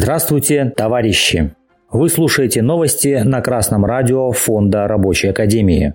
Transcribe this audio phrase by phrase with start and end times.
[0.00, 1.56] Здравствуйте, товарищи!
[1.90, 5.94] Вы слушаете новости на Красном радио Фонда Рабочей Академии.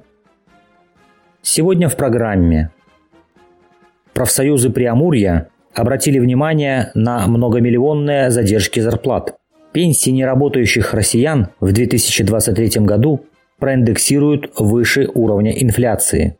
[1.41, 2.69] Сегодня в программе
[4.13, 9.37] профсоюзы Приамурья обратили внимание на многомиллионные задержки зарплат.
[9.71, 13.25] Пенсии неработающих россиян в 2023 году
[13.57, 16.35] проиндексируют выше уровня инфляции.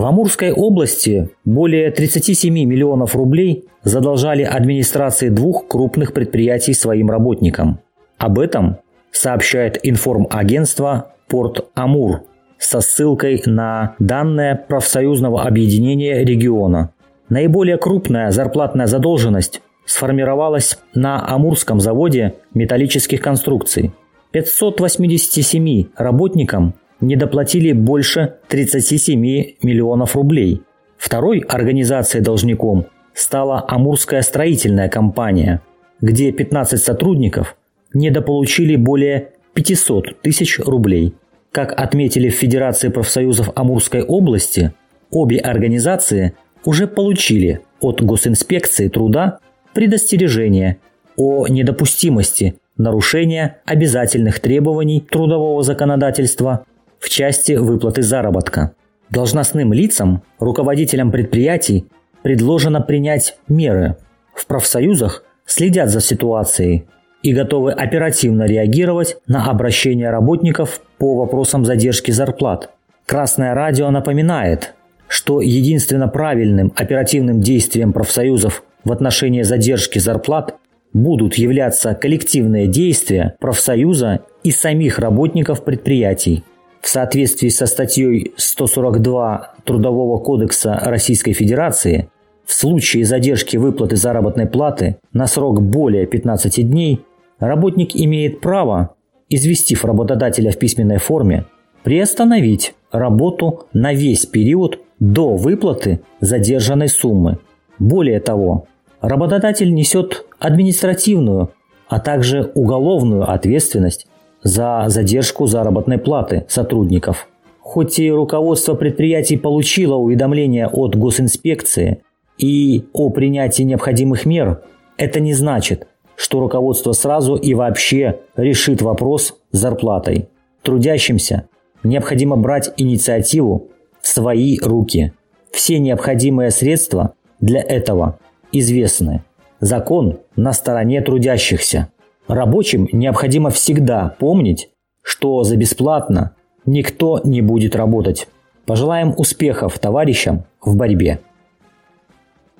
[0.00, 7.80] В Амурской области более 37 миллионов рублей задолжали администрации двух крупных предприятий своим работникам.
[8.16, 8.78] Об этом
[9.12, 12.22] сообщает информагентство «Порт Амур»
[12.56, 16.94] со ссылкой на данные профсоюзного объединения региона.
[17.28, 23.92] Наиболее крупная зарплатная задолженность сформировалась на Амурском заводе металлических конструкций.
[24.32, 29.20] 587 работникам не доплатили больше 37
[29.62, 30.62] миллионов рублей.
[30.96, 35.62] Второй организацией должником стала Амурская строительная компания,
[36.00, 37.56] где 15 сотрудников
[37.94, 41.14] недополучили более 500 тысяч рублей.
[41.52, 44.72] Как отметили в Федерации профсоюзов Амурской области,
[45.10, 49.38] обе организации уже получили от Госинспекции труда
[49.74, 50.78] предостережение
[51.16, 56.64] о недопустимости нарушения обязательных требований трудового законодательства
[57.00, 58.72] в части выплаты заработка.
[59.10, 61.86] Должностным лицам, руководителям предприятий
[62.22, 63.96] предложено принять меры.
[64.34, 66.86] В профсоюзах следят за ситуацией
[67.22, 72.70] и готовы оперативно реагировать на обращения работников по вопросам задержки зарплат.
[73.06, 74.74] Красное радио напоминает,
[75.08, 80.56] что единственно правильным оперативным действием профсоюзов в отношении задержки зарплат
[80.92, 86.44] будут являться коллективные действия профсоюза и самих работников предприятий.
[86.80, 92.08] В соответствии со статьей 142 Трудового кодекса Российской Федерации,
[92.44, 97.04] в случае задержки выплаты заработной платы на срок более 15 дней,
[97.38, 98.94] работник имеет право,
[99.28, 101.44] известив работодателя в письменной форме,
[101.84, 107.38] приостановить работу на весь период до выплаты задержанной суммы.
[107.78, 108.66] Более того,
[109.00, 111.50] работодатель несет административную,
[111.88, 114.06] а также уголовную ответственность
[114.42, 117.28] за задержку заработной платы сотрудников.
[117.60, 122.02] Хоть и руководство предприятий получило уведомление от госинспекции
[122.38, 124.62] и о принятии необходимых мер,
[124.96, 125.86] это не значит,
[126.16, 130.28] что руководство сразу и вообще решит вопрос с зарплатой.
[130.62, 131.48] Трудящимся
[131.82, 133.68] необходимо брать инициативу
[134.00, 135.12] в свои руки.
[135.50, 138.18] Все необходимые средства для этого
[138.52, 139.22] известны.
[139.60, 141.88] Закон на стороне трудящихся.
[142.30, 144.70] Рабочим необходимо всегда помнить,
[145.02, 148.28] что за бесплатно никто не будет работать.
[148.66, 151.18] Пожелаем успехов товарищам в борьбе.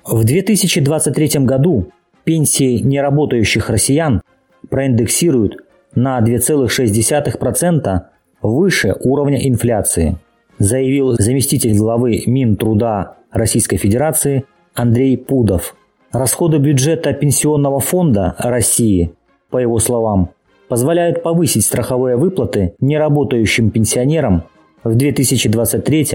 [0.03, 1.87] В 2023 году
[2.25, 4.21] пенсии неработающих россиян
[4.69, 5.63] проиндексируют
[5.95, 8.01] на 2,6%
[8.41, 10.17] выше уровня инфляции,
[10.59, 14.43] заявил заместитель главы Минтруда Российской Федерации
[14.73, 15.77] Андрей Пудов.
[16.11, 19.13] Расходы бюджета Пенсионного фонда России
[19.51, 20.31] по его словам,
[20.67, 24.43] позволяют повысить страховые выплаты неработающим пенсионерам
[24.83, 26.07] в 2023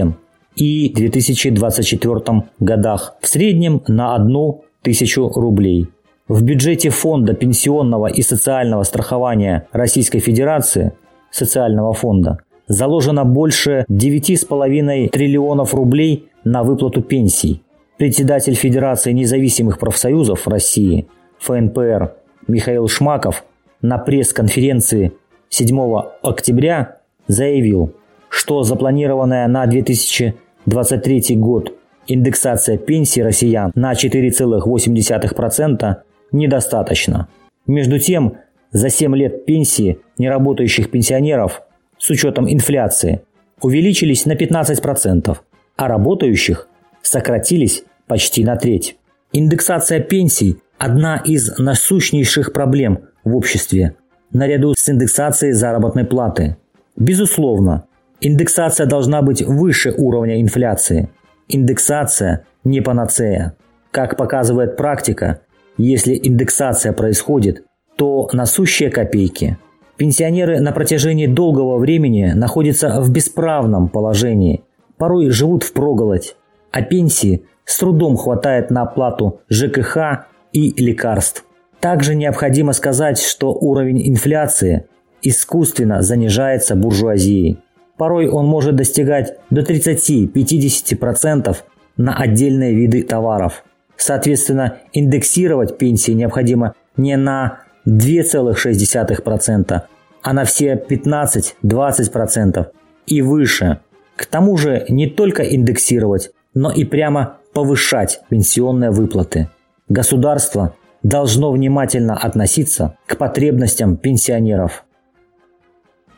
[0.55, 5.87] и 2024 годах в среднем на одну тысячу рублей.
[6.27, 10.93] В бюджете Фонда пенсионного и социального страхования Российской Федерации
[11.31, 17.61] социального фонда заложено больше 9,5 триллионов рублей на выплату пенсий.
[17.97, 21.07] Председатель Федерации независимых профсоюзов России
[21.39, 22.13] ФНПР
[22.47, 23.43] Михаил Шмаков
[23.81, 25.11] на пресс-конференции
[25.49, 27.93] 7 октября заявил,
[28.29, 31.73] что запланированная на 2023 год
[32.07, 35.95] индексация пенсий россиян на 4,8%
[36.31, 37.27] недостаточно.
[37.67, 38.37] Между тем,
[38.71, 41.61] за 7 лет пенсии неработающих пенсионеров
[41.97, 43.21] с учетом инфляции
[43.61, 45.37] увеличились на 15%,
[45.75, 46.67] а работающих
[47.01, 48.97] сократились почти на треть.
[49.39, 53.95] Индексация пенсий одна из насущнейших проблем в обществе,
[54.31, 56.57] наряду с индексацией заработной платы.
[56.95, 57.83] Безусловно,
[58.19, 61.11] индексация должна быть выше уровня инфляции.
[61.49, 63.55] Индексация не панацея.
[63.91, 65.41] Как показывает практика,
[65.77, 67.63] если индексация происходит,
[67.95, 69.59] то насущие копейки.
[69.97, 74.63] Пенсионеры на протяжении долгого времени находятся в бесправном положении,
[74.97, 76.35] порой живут в проголодь,
[76.71, 81.45] а пенсии с трудом хватает на оплату ЖКХ и лекарств.
[81.79, 84.87] Также необходимо сказать, что уровень инфляции
[85.21, 87.59] искусственно занижается буржуазией.
[87.97, 91.55] Порой он может достигать до 30-50%
[91.97, 93.63] на отдельные виды товаров.
[93.95, 99.81] Соответственно, индексировать пенсии необходимо не на 2,6%,
[100.21, 102.67] а на все 15-20%
[103.07, 103.79] и выше.
[104.15, 109.47] К тому же не только индексировать, но и прямо повышать пенсионные выплаты.
[109.89, 110.73] Государство
[111.03, 114.83] должно внимательно относиться к потребностям пенсионеров.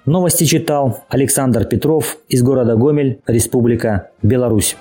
[0.05, 4.77] Новости читал Александр Петров из города Гомель, Республика Беларусь.